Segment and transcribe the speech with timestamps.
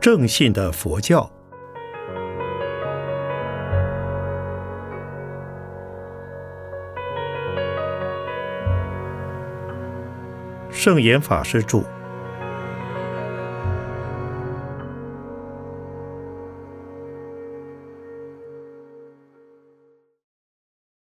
[0.00, 1.30] 正信的佛教。
[10.70, 11.82] 圣严法师著。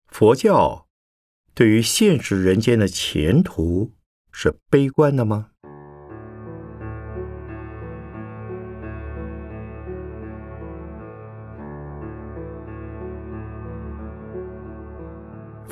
[0.10, 0.88] 佛教
[1.56, 3.94] 对于现实人间的前途
[4.32, 5.53] 是悲观的吗？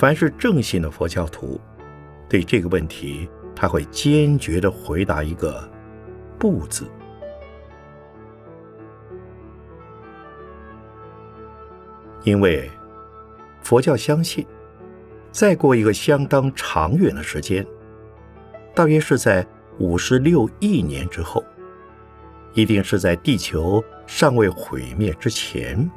[0.02, 1.62] 凡是正信的佛教徒，
[2.28, 3.30] 对这个问题。
[3.56, 5.70] 他会坚决的回答一个
[6.40, 6.90] “不”字，
[12.24, 12.68] 因为
[13.62, 14.44] 佛教相信，
[15.32, 17.64] 再过一个相当长远的时间，
[18.74, 19.46] 大约是在
[19.78, 21.46] 五十六亿年之后，
[22.56, 25.88] 一定是在地球尚未毁灭之前，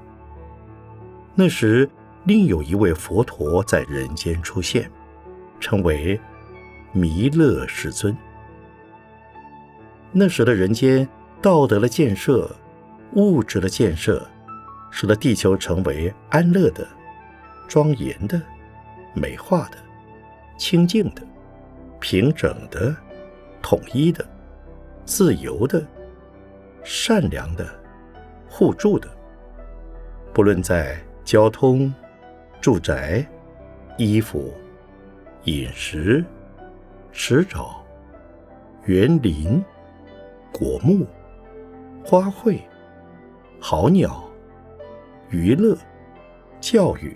[1.34, 1.88] 那时
[2.24, 4.90] 另有一位佛陀在人间出现，
[5.60, 6.20] 称为。
[6.96, 8.16] 弥勒世尊，
[10.12, 11.08] 那时的人间
[11.42, 12.48] 道德的建设、
[13.14, 14.24] 物质的建设，
[14.92, 16.86] 使得地球成为安乐的、
[17.66, 18.40] 庄严的、
[19.12, 19.78] 美化的、
[20.56, 21.22] 清净的、
[21.98, 22.94] 平整的、
[23.60, 24.24] 统一的、
[25.04, 25.84] 自由的、
[26.84, 27.66] 善良的、
[28.48, 29.08] 互助的。
[30.32, 31.92] 不论在交通、
[32.64, 33.22] 住宅、
[33.98, 34.50] 衣服、
[35.44, 36.24] 饮食。
[37.12, 37.74] 池沼、
[38.86, 39.62] 园林、
[40.50, 41.06] 果木、
[42.02, 42.62] 花卉、
[43.60, 44.24] 好鸟、
[45.28, 45.76] 娱乐、
[46.58, 47.14] 教育、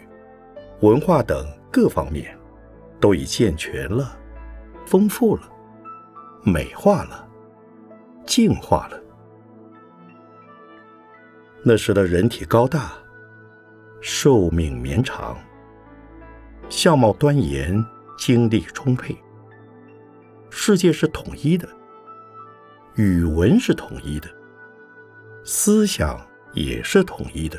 [0.83, 2.37] 文化等各方面，
[3.01, 4.19] 都已健全了、
[4.85, 5.51] 丰富了、
[6.43, 7.27] 美化了、
[8.27, 9.01] 净化了。
[11.65, 12.93] 那时的人体高大，
[14.01, 15.37] 寿命绵长，
[16.69, 17.85] 相貌端严，
[18.19, 19.17] 精力充沛。
[20.51, 21.67] 世界是统一的，
[22.95, 24.29] 语文是统一的，
[25.45, 26.21] 思想
[26.53, 27.59] 也是统一的。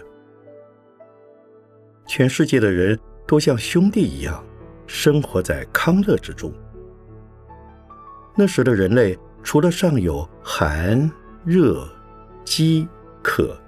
[2.06, 4.44] 全世界的人都像兄弟一样，
[4.86, 6.54] 生活在康乐之中。
[8.36, 11.12] 那时的人类，除了尚有寒、
[11.44, 11.88] 热、
[12.46, 12.88] 饥、
[13.24, 13.60] 渴、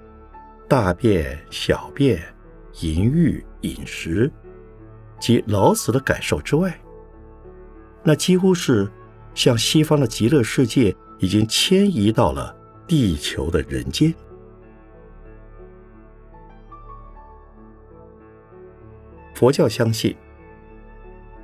[0.68, 2.22] 大便、小便、
[2.80, 4.30] 淫欲、饮食
[5.22, 6.78] 及老死的感受之外，
[8.02, 8.90] 那几乎是。
[9.34, 12.54] 向西方的极乐世界已经迁移到了
[12.86, 14.12] 地球的人间。
[19.34, 20.14] 佛教相信，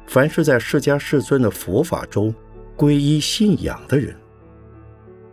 [0.06, 2.34] 凡是在释迦世尊的佛法中
[2.76, 4.14] 皈依信仰的人，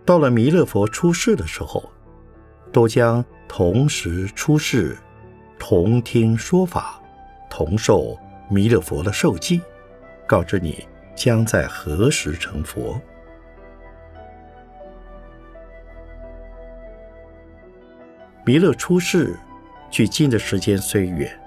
[0.06, 1.91] 到了弥勒佛出世的时候，
[2.72, 4.95] 都将同时出世，
[5.59, 7.01] 同听说法，
[7.50, 8.17] 同受
[8.50, 9.61] 弥勒佛的受记，
[10.28, 10.88] 告知你。
[11.16, 13.01] 将在何时成佛？
[18.45, 19.33] 弥勒出世，
[19.89, 21.39] 距今的时间虽远，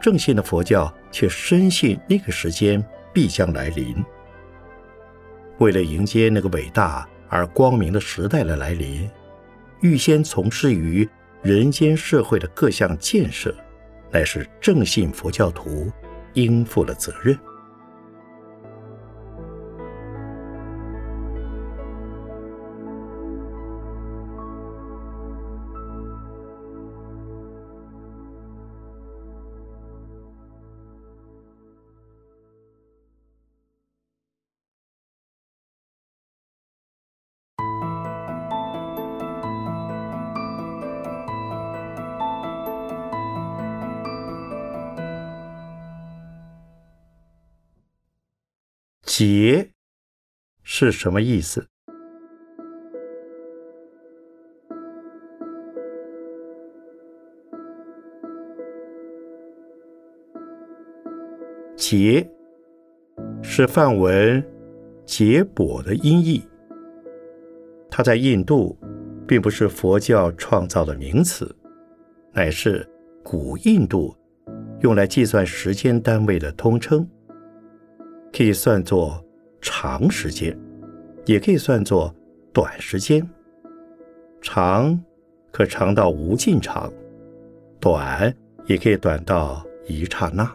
[0.00, 2.80] 正信的佛教却深信那个时间
[3.12, 4.02] 必将来临。
[5.58, 9.10] 为了迎接那个伟大而光明的时代的来临，
[9.80, 11.06] 预先从事于
[11.42, 13.52] 人间社会的各项建设，
[14.10, 15.90] 乃是正信佛教徒
[16.34, 17.38] 应负的责任。
[49.22, 49.72] 劫
[50.62, 51.62] 是什么意思？
[61.76, 62.26] 劫
[63.42, 64.42] 是梵文
[65.04, 66.42] “结果”的音译。
[67.90, 68.74] 它在印度
[69.28, 71.54] 并不是佛教创造的名词，
[72.32, 72.88] 乃是
[73.22, 74.16] 古印度
[74.80, 77.06] 用来计算时间单位的通称。
[78.32, 79.24] 可以算作
[79.60, 80.56] 长时间，
[81.26, 82.14] 也可以算作
[82.52, 83.28] 短时间。
[84.40, 84.98] 长
[85.52, 86.90] 可长到无尽长，
[87.78, 88.34] 短
[88.66, 90.50] 也可以短到一刹那。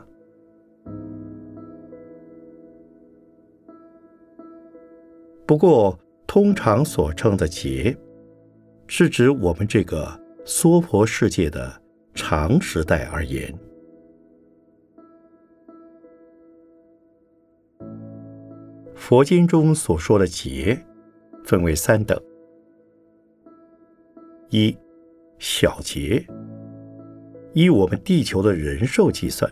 [5.45, 7.95] 不过，通常所称的劫，
[8.87, 11.71] 是指我们这个娑婆世界的
[12.15, 13.53] 长时代而言。
[19.07, 20.83] 佛经中所说的劫，
[21.43, 22.19] 分为三等：
[24.49, 24.75] 一、
[25.37, 26.25] 小劫，
[27.53, 29.47] 依我们地球的人寿计算，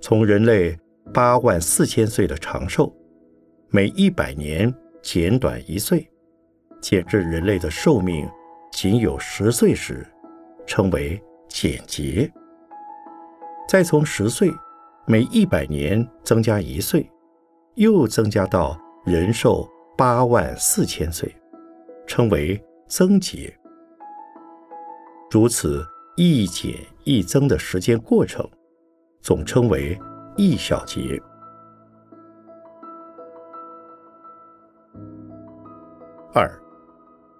[0.00, 0.76] 从人类
[1.14, 2.92] 八万四千岁的长寿，
[3.68, 6.04] 每一百年减短一岁，
[6.80, 8.28] 减至人类的寿命
[8.72, 10.04] 仅有十岁时，
[10.66, 12.28] 称为减劫；
[13.68, 14.50] 再从十岁，
[15.06, 17.08] 每一百年增加一岁。
[17.78, 19.64] 又增加到人寿
[19.96, 21.32] 八万四千岁，
[22.08, 23.56] 称为增劫。
[25.30, 25.86] 如此
[26.16, 28.44] 一减一增的时间过程，
[29.22, 29.96] 总称为
[30.36, 31.22] 一小节。
[36.34, 36.50] 二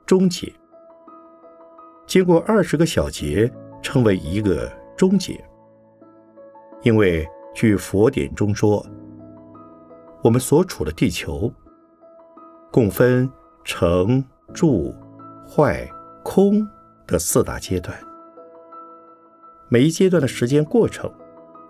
[0.06, 0.52] 终结，
[2.06, 3.52] 经过二十个小节，
[3.82, 5.44] 称为一个终结。
[6.82, 8.87] 因为据佛典中说。
[10.23, 11.53] 我们所处的地球，
[12.73, 13.31] 共分
[13.65, 14.93] 成、住、
[15.47, 15.88] 坏、
[16.25, 16.67] 空
[17.06, 17.97] 的四大阶段。
[19.69, 21.12] 每一阶段的时间过程，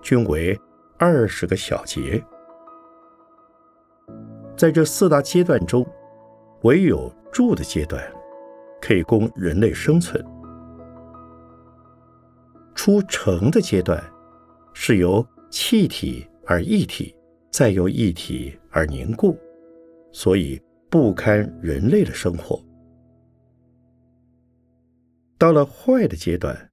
[0.01, 0.59] 均为
[0.97, 2.25] 二十个小节。
[4.57, 5.87] 在这四大阶段中，
[6.63, 8.03] 唯有住的阶段，
[8.81, 10.25] 可以供人类生存。
[12.75, 14.03] 出城的阶段，
[14.73, 17.15] 是由气体而液体。
[17.51, 19.39] 再由一体而凝固，
[20.13, 20.61] 所以
[20.91, 22.63] 不堪人类的生活。
[25.37, 26.71] 到了坏的阶段，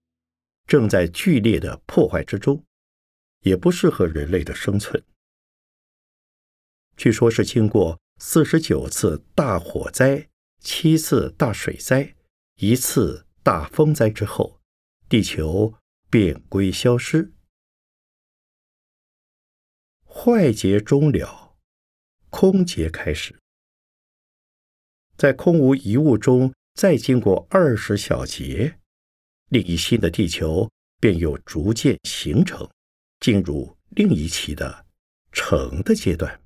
[0.67, 2.63] 正在剧烈的破坏之中，
[3.41, 5.03] 也不适合人类的生存。
[6.97, 10.27] 据说是经过四十九次大火灾、
[10.59, 12.15] 七次大水灾、
[12.55, 14.59] 一次大风灾之后，
[15.07, 15.73] 地球
[16.09, 17.34] 便归消失。
[20.17, 21.57] 坏劫终了，
[22.29, 23.37] 空劫开始。
[25.17, 28.79] 在空无一物中，再经过二十小劫，
[29.49, 30.71] 另一新的地球
[31.01, 32.67] 便又逐渐形成，
[33.19, 34.85] 进入另一期的
[35.33, 36.41] 成的阶段。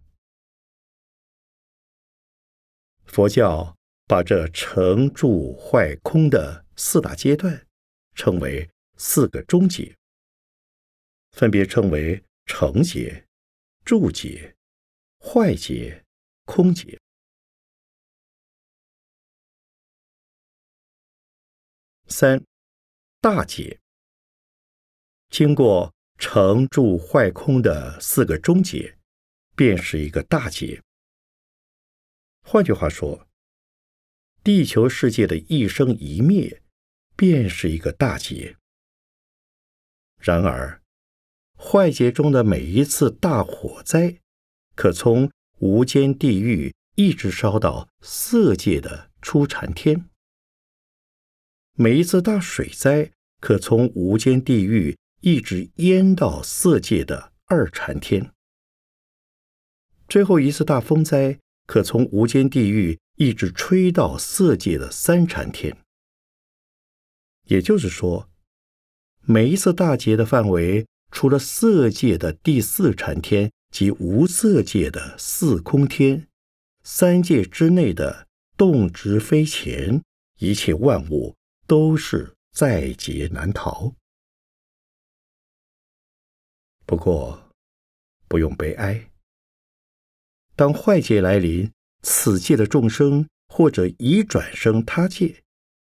[3.06, 3.78] 佛教
[4.08, 7.68] 把这成、住、坏、空的四大阶段
[8.16, 8.68] 称为
[8.98, 9.96] 四个终结，
[11.32, 13.28] 分别称为成劫。
[13.90, 14.56] 住劫、
[15.18, 16.06] 坏劫、
[16.46, 17.02] 空劫。
[22.06, 22.46] 三
[23.20, 23.80] 大劫，
[25.32, 28.96] 经过成、住、坏、空的四个终结，
[29.56, 30.84] 便是一个大劫。
[32.44, 33.28] 换句话说，
[34.44, 36.62] 地球世界的一生一灭，
[37.16, 38.56] 便是一个大劫。
[40.20, 40.79] 然而。
[41.62, 44.18] 坏劫中的每一次大火灾，
[44.76, 50.06] 可从无间地狱一直烧到色界的初禅天；
[51.74, 53.12] 每一次大水灾，
[53.42, 58.32] 可从无间地狱一直淹到色界的二禅天；
[60.08, 61.38] 最后一次大风灾，
[61.68, 65.78] 可从无间地狱一直吹到色界的三禅天。
[67.48, 68.30] 也就是说，
[69.24, 70.88] 每一次大劫的范围。
[71.12, 76.28] 除了色界的第四禅天及无色界的四空天，
[76.84, 80.02] 三界之内的动植非前，
[80.40, 81.36] 一切万物
[81.68, 83.94] 都是在劫难逃。
[86.86, 87.52] 不过，
[88.28, 89.12] 不用悲哀。
[90.56, 95.44] 当坏劫来临，此界的众生或者已转生他界，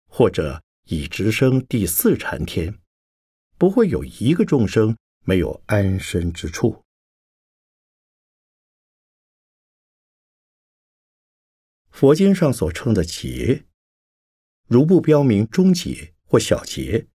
[0.07, 2.79] 或者已直升第四禅天，
[3.63, 4.99] 不会有一个众生。
[5.25, 6.83] 没有安身之处。
[11.89, 13.67] 佛经上所称的劫，
[14.67, 17.07] 如不标明中劫或小劫，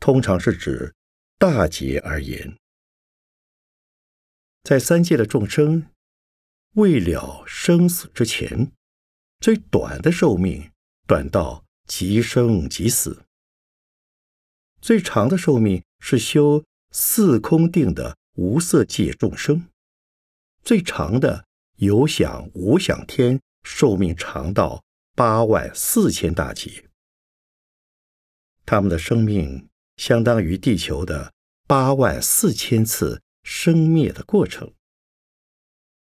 [0.00, 0.94] 通常是指
[1.36, 2.56] 大劫而言。
[4.62, 5.90] 在三界的众生，
[6.76, 8.72] 未了生死之前，
[9.40, 10.72] 最短的寿命
[11.06, 13.25] 短到即生即死；
[14.86, 16.64] 最长的寿命是修。
[16.92, 19.66] 四空定的无色界众生，
[20.62, 24.84] 最长的有想无想天寿命长到
[25.16, 26.84] 八万四千大劫，
[28.64, 31.32] 他们的生命相当于地球的
[31.66, 34.72] 八万四千次生灭的过程，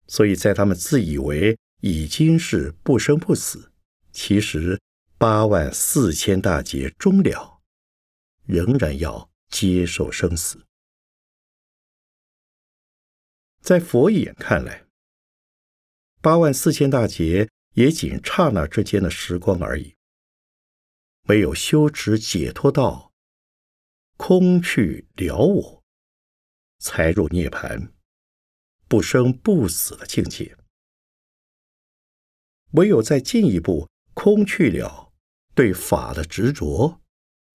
[0.07, 3.71] 所以在他们自以为已经是不生不死，
[4.11, 4.81] 其实
[5.19, 7.50] 八万四千大劫终了，
[8.45, 10.65] 仍然要接受生死。
[13.61, 14.87] 在佛眼看来，
[16.21, 19.95] 八万四千大劫也仅刹那之间的时光而已。
[21.29, 23.13] 唯有修持解脱道，
[24.17, 25.83] 空去了我，
[26.79, 27.93] 才入涅盘，
[28.87, 30.57] 不生不死的境界。
[32.71, 35.13] 唯有再进一步空去了
[35.53, 37.00] 对法的执着，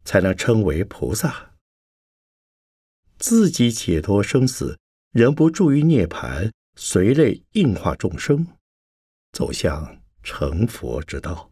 [0.06, 1.54] 才能称为菩萨。
[3.18, 4.78] 自己解脱生死。
[5.16, 8.46] 仍不助于涅槃，随类应化众生，
[9.32, 11.50] 走向成佛之道。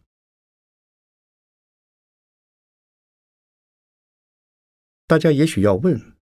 [5.07, 6.15] 大家也许要问：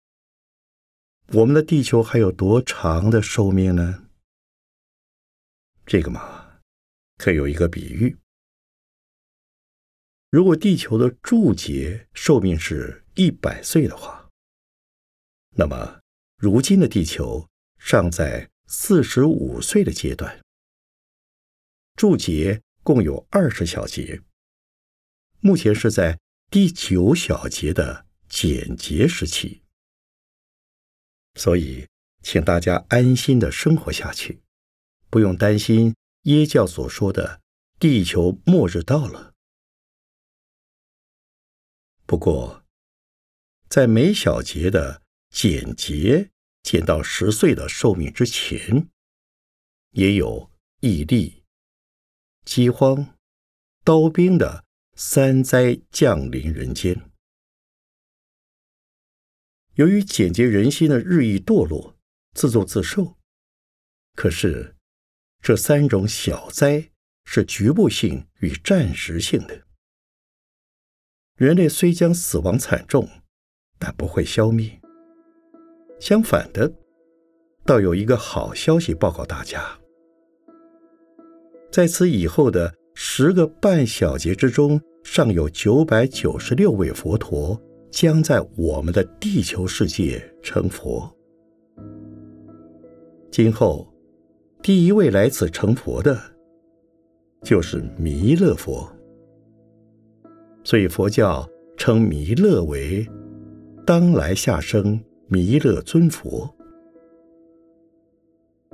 [1.32, 4.08] 我们的地球还有多长的寿命呢？
[5.84, 6.60] 这个嘛，
[7.16, 8.16] 可有一个比喻：
[10.32, 14.30] 如果地球的柱节寿命是一百岁的话，
[15.56, 16.00] 那么。
[16.38, 17.46] 如今的地球
[17.78, 20.42] 尚在四十五岁的阶段，
[21.94, 24.22] 柱节共有二十小节，
[25.40, 26.18] 目前是在
[26.50, 29.62] 第九小节的简节时期，
[31.34, 31.86] 所以
[32.22, 34.40] 请大家安心的生活下去，
[35.10, 37.42] 不用担心耶教所说的
[37.78, 39.31] 地球末日到了。
[42.12, 42.62] 不过，
[43.70, 45.00] 在每小节的
[45.30, 46.30] 简洁。
[46.62, 48.86] 减到十岁的寿命之前，
[49.92, 50.50] 也有
[50.80, 51.42] 疫力、
[52.44, 53.16] 饥荒、
[53.82, 57.10] 刀兵的三灾降临人间。
[59.76, 61.96] 由于简洁人心的日益堕落、
[62.34, 63.16] 自作自受，
[64.14, 64.76] 可是
[65.40, 66.90] 这三种小灾
[67.24, 69.66] 是局部性与暂时性的。
[71.36, 73.08] 人类虽将死亡惨重，
[73.78, 74.70] 但不会消灭。
[75.98, 76.72] 相反的，
[77.64, 79.64] 倒有一个好消息报告大家：
[81.70, 87.60] 在此以后的十个半小节之中，尚有九百九十六位佛陀
[87.90, 91.10] 将在我们的地球世界成佛。
[93.30, 93.90] 今后，
[94.62, 96.20] 第一位来此成佛的，
[97.42, 98.86] 就是弥勒佛。
[100.64, 103.06] 所以佛教称弥勒为
[103.86, 105.00] 当来下生。
[105.28, 106.54] 弥勒尊佛，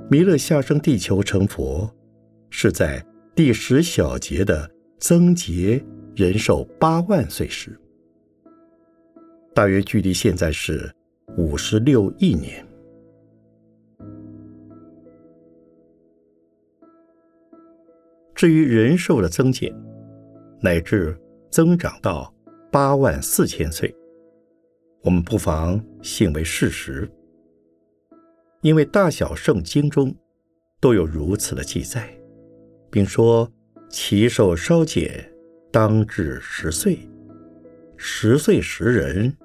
[0.09, 1.89] 弥勒下生地球成佛，
[2.49, 3.01] 是在
[3.33, 5.81] 第十小节的增劫
[6.17, 7.79] 人寿八万岁时，
[9.53, 10.93] 大约距离现在是
[11.37, 12.67] 五十六亿年。
[18.35, 19.73] 至于人寿的增减，
[20.59, 21.17] 乃至
[21.49, 22.33] 增长到
[22.71, 23.93] 八万四千岁。
[25.01, 27.09] 我们不妨信为事实，
[28.61, 30.13] 因为大小圣经中
[30.79, 32.13] 都有如此的记载，
[32.91, 33.49] 并说
[33.89, 35.31] 其寿稍减，
[35.71, 36.99] 当至十岁，
[37.95, 39.35] 十岁时人，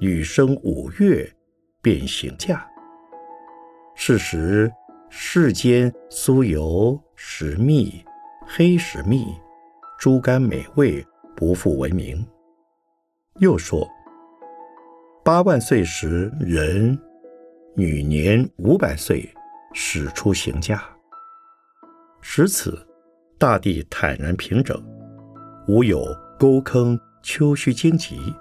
[0.00, 1.32] 女生五月
[1.80, 2.66] 便行嫁。
[3.94, 4.70] 是时
[5.08, 8.04] 世间酥油食蜜，
[8.46, 9.26] 黑食蜜，
[9.98, 12.24] 猪肝美味，不复闻名。
[13.38, 13.88] 又说。
[15.24, 16.98] 八万岁时，人
[17.76, 19.32] 女年五百岁，
[19.72, 20.82] 始出行驾。
[22.20, 22.84] 时此，
[23.38, 24.82] 大地坦然平整，
[25.68, 26.04] 无有
[26.40, 28.34] 沟坑丘墟荆棘，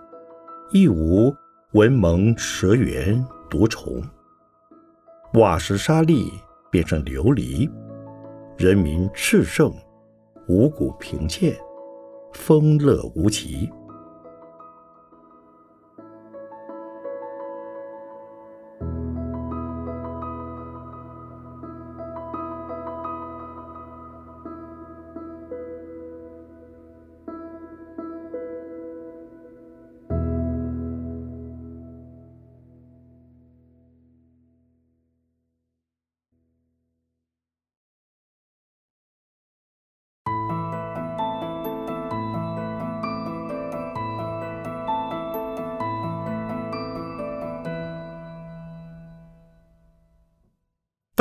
[0.72, 1.32] 亦无
[1.74, 4.02] 蚊蒙蛇螈毒虫。
[5.36, 6.32] 瓦石沙砾
[6.72, 7.70] 变成琉璃，
[8.58, 9.72] 人民炽盛，
[10.48, 11.56] 五谷贫贱，
[12.34, 13.70] 丰乐无极。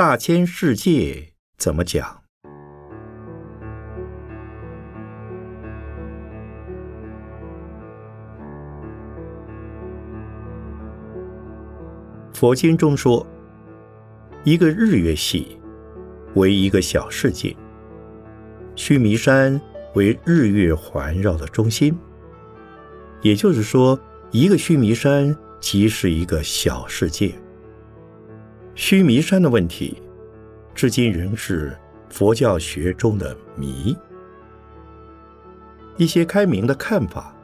[0.00, 2.22] 大千世界怎么讲？
[12.32, 13.26] 佛经中说，
[14.42, 15.60] 一个日月系
[16.34, 17.54] 为一个小世界，
[18.74, 19.60] 须弥山
[19.92, 21.94] 为日月环绕的中心。
[23.20, 27.34] 也就是说，一个须弥山即是一个小世界。
[28.82, 30.00] 须弥山的问题，
[30.74, 31.76] 至今仍是
[32.08, 33.94] 佛教学中的谜。
[35.98, 37.36] 一些开明的看法，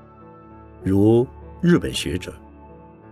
[0.83, 1.26] 如
[1.61, 2.33] 日本学者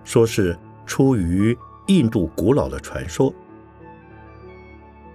[0.04, 1.54] 说是出于
[1.88, 3.30] 印度古老的传说。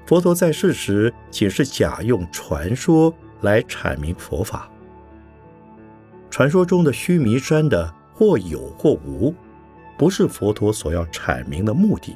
[0.06, 3.12] 佛陀在世时，仅是假用传说
[3.42, 4.70] 来阐明佛法。
[6.30, 9.34] 传说中的须弥山的或有或无，
[9.98, 12.16] 不是佛陀所要阐明的目的。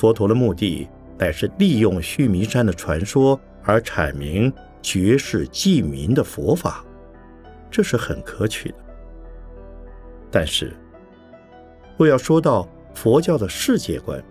[0.00, 0.88] 佛陀的目的
[1.18, 6.82] 乃是利用须弥山的传说而阐明绝世济民的佛法，
[7.70, 8.76] 这是很可取的。
[10.30, 10.72] 但是，
[11.98, 14.24] 若要说到佛教的世界观，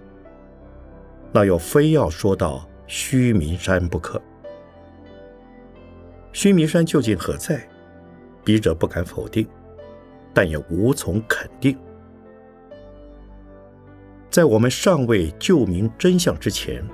[1.31, 4.19] 那又非要说到须弥山不可。
[6.33, 7.61] 须弥山究竟何在？
[8.43, 9.47] 笔者不敢否定，
[10.33, 11.77] 但也无从肯定。
[14.29, 16.87] 在我们尚未究明真相之前，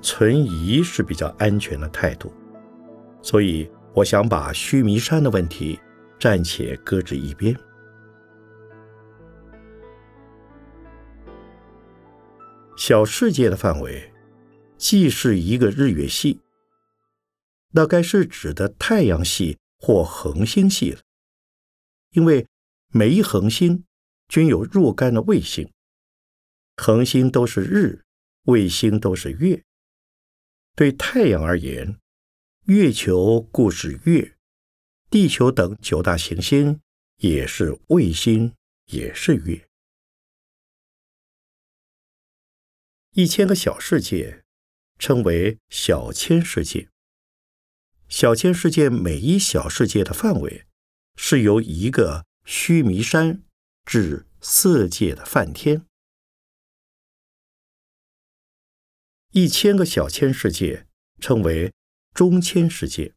[0.00, 2.32] 存疑是比较安全的态度。
[3.20, 5.78] 所以，我想把须弥山的问题
[6.20, 7.54] 暂且搁置一边。
[12.76, 14.12] 小世界的范围，
[14.76, 16.40] 既是一个日月系，
[17.72, 21.00] 那该是指的太阳系或恒星系了，
[22.12, 22.46] 因为
[22.92, 23.82] 每一恒星
[24.28, 25.68] 均有若干的卫星。
[26.80, 28.04] 恒星都是日，
[28.44, 29.64] 卫星都是月。
[30.76, 31.98] 对太阳而言，
[32.66, 34.36] 月球故是月，
[35.10, 36.80] 地球等九大行星
[37.16, 38.54] 也是卫星，
[38.86, 39.68] 也是月。
[43.10, 44.44] 一千个小世界
[45.00, 46.88] 称为小千世界。
[48.08, 50.64] 小千世界每一小世界的范围
[51.16, 53.42] 是由一个须弥山
[53.84, 55.87] 至色界的梵天。
[59.32, 60.86] 一千个小千世界
[61.20, 61.72] 称为
[62.14, 63.14] 中千世界。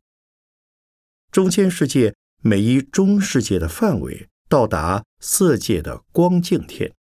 [1.32, 6.94] 中千世界每一中世界的范围到达色界的光净天。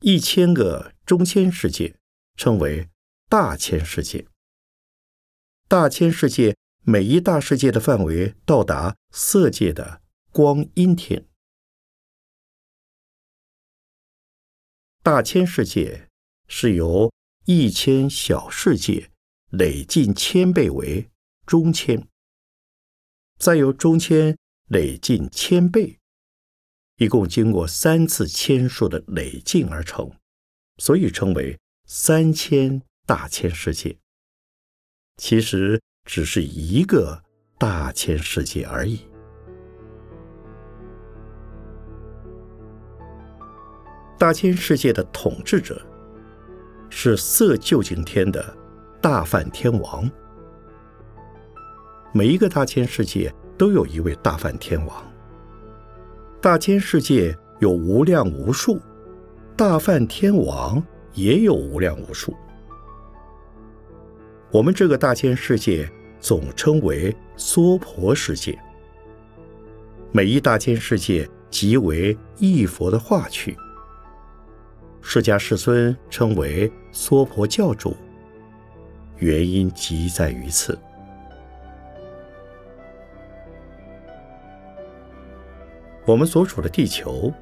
[0.00, 1.98] 一千个中千世界
[2.36, 2.88] 称为
[3.28, 4.26] 大千世界。
[5.68, 10.00] 大千世界每一大世界的范围到达色界的
[10.32, 11.29] 光阴天。
[15.02, 16.08] 大千世界
[16.46, 17.10] 是由
[17.46, 19.10] 一千小世界
[19.48, 21.08] 累进千倍为
[21.46, 22.06] 中千，
[23.38, 24.36] 再由中千
[24.68, 25.98] 累进千倍，
[26.96, 30.12] 一共经过三次千数的累进而成，
[30.76, 33.96] 所以称为三千大千世界。
[35.16, 37.24] 其实只是一个
[37.58, 39.09] 大千世界而已。
[44.20, 45.80] 大千世界的统治者
[46.90, 48.54] 是色究竟天的
[49.00, 50.10] 大梵天王。
[52.12, 55.02] 每一个大千世界都有一位大梵天王。
[56.38, 58.78] 大千世界有无量无数，
[59.56, 62.36] 大梵天王也有无量无数。
[64.50, 68.58] 我们这个大千世界总称为娑婆世界。
[70.12, 73.56] 每一大千世界即为一佛的化区。
[75.02, 77.96] 释迦世尊称为娑婆教主，
[79.18, 80.78] 原因即在于此。
[86.06, 87.32] 我们所处的地球，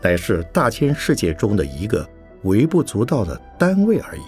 [0.00, 2.08] 乃是大千世界中的一个
[2.42, 4.22] 微不足道的单位而已。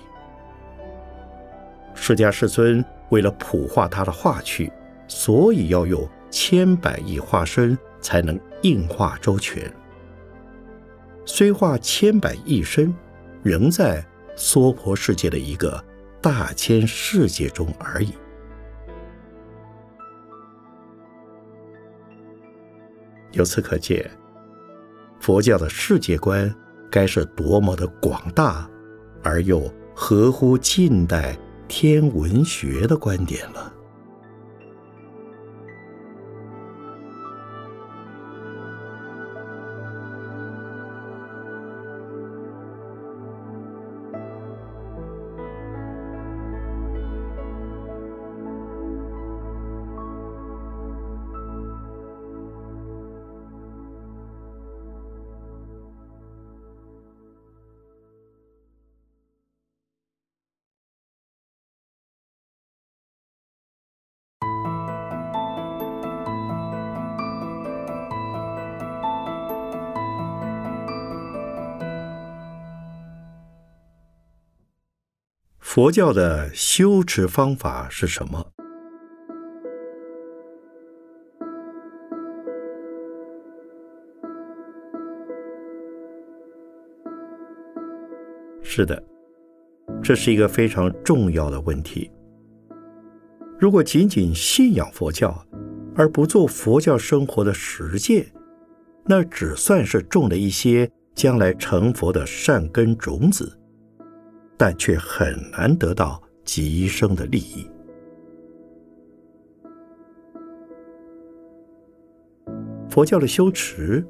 [1.95, 4.71] 释迦世尊为了普化他的化区，
[5.07, 9.73] 所以要用千百亿化身才能应化周全。
[11.27, 12.95] 虽化千百亿身，
[13.43, 14.05] 仍在
[14.37, 15.83] 娑婆世界的一个
[16.21, 18.13] 大千世界中而已。
[23.33, 24.09] 由此可见，
[25.19, 26.55] 佛教的世界观
[26.89, 28.71] 该是多么的广大，
[29.25, 33.74] 而又合乎近代天文学的观点了。
[75.75, 78.47] 佛教的修持方法是什么？
[88.63, 89.03] 是的，
[90.01, 92.09] 这是一个非常重要的问题。
[93.59, 95.45] 如果仅仅信仰佛教，
[95.97, 98.25] 而不做佛教生活的实践，
[99.07, 103.59] 那只算是种了一些将来成佛的善根种子，
[104.57, 107.69] 但却很难得到极生的利益。
[112.89, 114.07] 佛教的修持，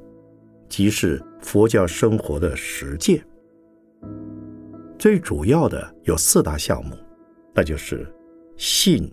[0.69, 3.25] 即是佛教生活的实践。
[4.99, 6.95] 最主要的有四大项目，
[7.53, 8.07] 那就是
[8.57, 9.11] 信、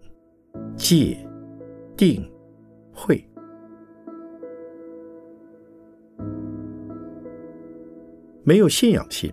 [0.77, 1.16] 戒、
[1.97, 2.31] 定、
[2.92, 3.27] 慧。
[8.45, 9.33] 没有信仰心，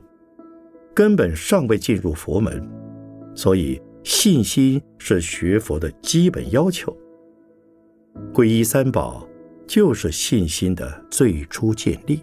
[1.00, 2.70] 根本尚未进入佛门，
[3.34, 6.94] 所以信心是学佛的基本要求。
[8.34, 9.26] 皈依三宝
[9.66, 12.20] 就是信心的最初建立。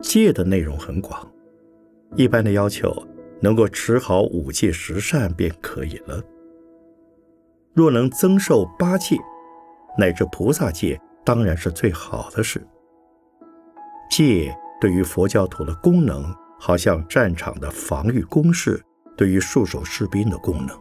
[0.00, 1.28] 戒的内容很广，
[2.14, 2.94] 一般的要求
[3.40, 6.22] 能够持好五戒十善便可以了。
[7.74, 9.16] 若能增寿八戒，
[9.98, 12.64] 乃至菩萨戒，当然是最好的事。
[14.08, 18.82] 戒对于佛教徒的功能，好像战场的防御工事
[19.16, 20.78] 对于戍守士兵的功能。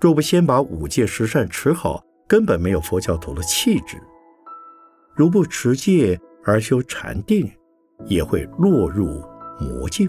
[0.00, 4.00] 若不先把五戒十善持好，根本没有佛教徒的气质。
[5.14, 7.50] 如不持戒而修禅定，
[8.06, 9.22] 也会落入
[9.60, 10.08] 魔境。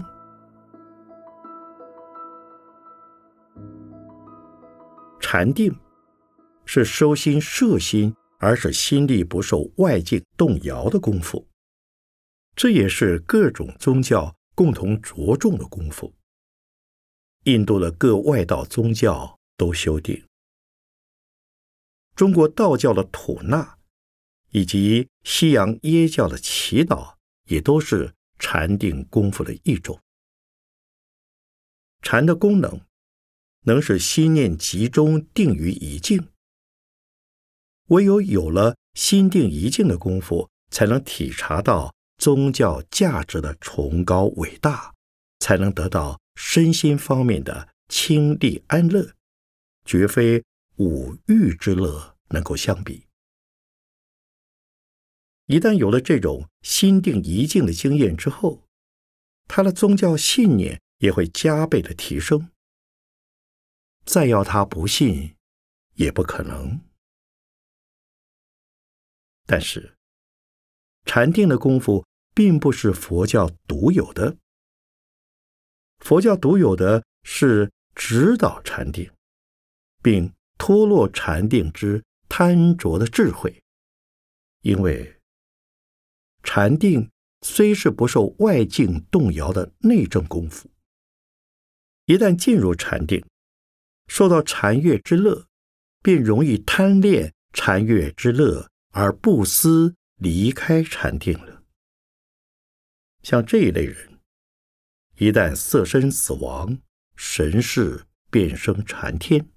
[5.20, 5.74] 禅定
[6.64, 11.46] 是收心摄心，而使心力不受外境动摇的功夫。
[12.54, 16.14] 这也是各种宗教共同着重的功夫。
[17.44, 20.24] 印度的各外道宗教都修定，
[22.14, 23.78] 中国道教的吐纳，
[24.50, 27.14] 以及西洋耶教的祈祷。
[27.46, 30.00] 也都是禅定功夫的一种。
[32.00, 32.80] 禅的功能，
[33.62, 36.28] 能使心念集中定于一境。
[37.88, 44.94] 唯有有了心定一境的功夫，才能体察到宗教价值的崇高伟大，
[45.40, 49.16] 才能得到身心方面的清利安乐，
[49.84, 50.44] 绝非
[50.76, 53.08] 五欲之乐能够相比。
[55.46, 58.68] 一旦有了这种心定一境的经验之后，
[59.48, 62.52] 他的宗教信念也会加倍的提升。
[64.04, 65.34] 再要他不信，
[65.94, 66.80] 也不可能。
[69.44, 69.96] 但是，
[71.04, 74.36] 禅定的功夫并不是佛教独有的。
[75.98, 79.10] 佛教独有的是指导禅定，
[80.02, 83.62] 并脱落禅定之贪着的智慧，
[84.62, 85.18] 因为。
[86.42, 87.08] 禅定
[87.42, 90.68] 虽是不受外境动摇的内证功夫，
[92.06, 93.24] 一旦进入禅定，
[94.08, 95.46] 受到禅悦之乐，
[96.02, 101.51] 便容易贪恋禅悦之乐而不思离开禅定了。
[103.22, 104.20] 像这一类人，
[105.16, 106.78] 一旦色身死亡，
[107.16, 109.48] 神识便生禅天。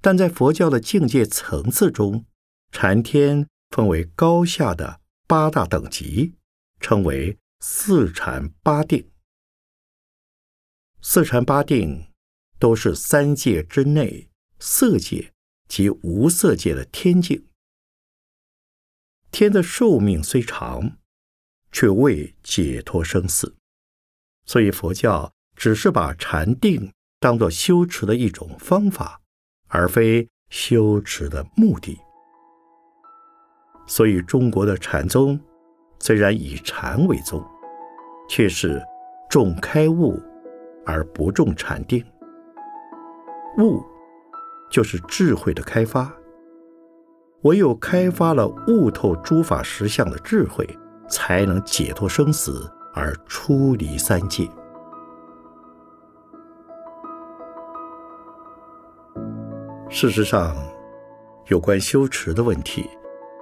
[0.00, 2.24] 但在佛教的境界层次中，
[2.72, 5.00] 禅天分为高下的。
[5.30, 6.34] 八大等级
[6.80, 9.12] 称为四禅八定。
[11.00, 12.10] 四禅八定
[12.58, 15.32] 都是三界之内色界
[15.68, 17.46] 及无色界的天境。
[19.30, 20.98] 天的寿命虽长，
[21.72, 23.54] 却未解脱生死，
[24.44, 29.20] 所以佛教只是把禅定当作修持的一种方法，
[29.68, 31.98] 而非修持的目的。
[33.86, 35.38] 所以，中国的禅宗
[35.98, 37.44] 虽然以禅为宗，
[38.28, 38.80] 却是
[39.28, 40.20] 重开悟
[40.86, 42.04] 而不重禅定。
[43.58, 43.84] 悟
[44.70, 46.12] 就是智慧的开发，
[47.42, 50.64] 唯有开发了悟透诸法实相的智慧，
[51.10, 54.48] 才能解脱生死而出离三界。
[59.88, 60.56] 事实上，
[61.48, 62.88] 有关修持的问题。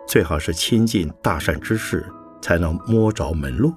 [0.06, 2.04] 最好是亲近大善之士，
[2.40, 3.74] 才能摸着门路。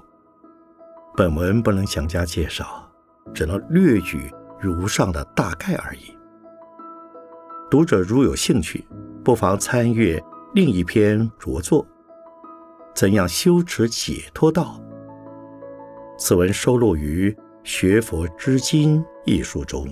[1.17, 2.89] 本文不能详加介绍，
[3.33, 6.17] 只能略举如上的大概而已。
[7.69, 8.87] 读者如有兴趣，
[9.21, 10.23] 不妨参阅
[10.53, 11.83] 另一篇着作
[12.93, 14.81] 《怎样修持解脱道？
[16.17, 19.87] 此文收录于学佛之经一书中。